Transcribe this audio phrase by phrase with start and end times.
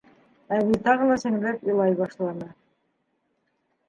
[0.55, 2.47] —Әбей тағы ла сеңләп илай башланы.